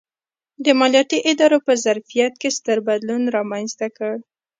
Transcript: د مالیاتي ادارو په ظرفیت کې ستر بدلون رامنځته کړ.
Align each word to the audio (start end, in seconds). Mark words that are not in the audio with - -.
د 0.63 0.65
مالیاتي 0.79 1.19
ادارو 1.31 1.57
په 1.65 1.73
ظرفیت 1.83 2.33
کې 2.41 2.49
ستر 2.57 2.77
بدلون 2.87 3.23
رامنځته 3.37 3.87
کړ. 3.97 4.15